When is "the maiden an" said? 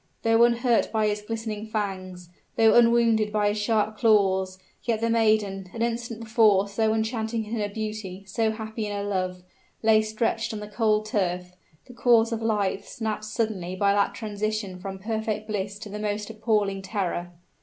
4.99-5.83